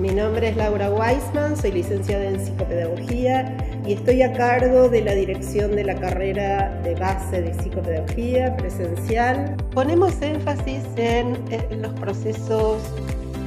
[0.00, 3.54] Mi nombre es Laura Weisman, soy licenciada en psicopedagogía
[3.86, 9.58] y estoy a cargo de la dirección de la carrera de base de psicopedagogía presencial.
[9.74, 11.36] Ponemos énfasis en,
[11.82, 12.80] los procesos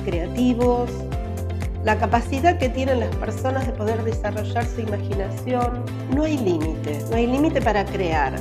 [0.05, 0.91] creativos,
[1.83, 5.83] la capacidad que tienen las personas de poder desarrollar su imaginación.
[6.13, 8.31] No hay límite, no hay límite para crear.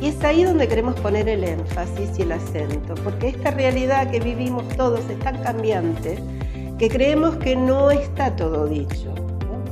[0.00, 4.18] Y es ahí donde queremos poner el énfasis y el acento, porque esta realidad que
[4.18, 6.18] vivimos todos es tan cambiante
[6.78, 9.14] que creemos que no está todo dicho.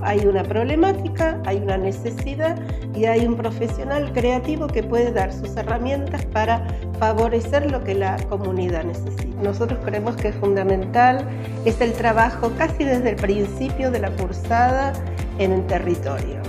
[0.02, 2.58] Hay una problemática, hay una necesidad
[2.94, 6.66] y hay un profesional creativo que puede dar sus herramientas para
[6.98, 9.42] favorecer lo que la comunidad necesita.
[9.42, 11.26] Nosotros creemos que es fundamental,
[11.64, 14.92] es el trabajo casi desde el principio de la cursada
[15.38, 16.40] en el territorio.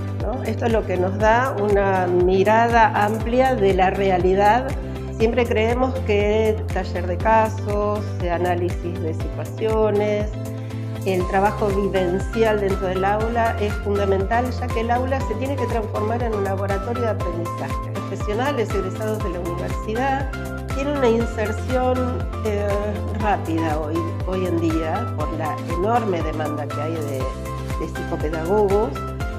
[0.45, 4.67] Esto es lo que nos da una mirada amplia de la realidad.
[5.21, 10.31] Siempre creemos que taller de casos, análisis de situaciones,
[11.05, 15.67] el trabajo vivencial dentro del aula es fundamental, ya que el aula se tiene que
[15.67, 17.91] transformar en un laboratorio de aprendizaje.
[17.93, 20.31] Profesionales egresados de la universidad
[20.73, 22.67] tienen una inserción eh,
[23.19, 27.19] rápida hoy, hoy en día por la enorme demanda que hay de,
[27.79, 28.89] de psicopedagogos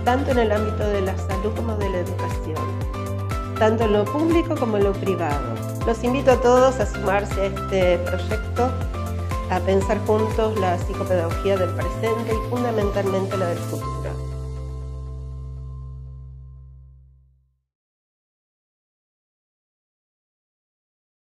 [0.04, 4.54] tanto en el ámbito de la salud como de la educación, tanto en lo público
[4.54, 5.71] como en lo privado.
[5.86, 8.70] Los invito a todos a sumarse a este proyecto,
[9.50, 14.31] a pensar juntos la psicopedagogía del presente y fundamentalmente la del futuro.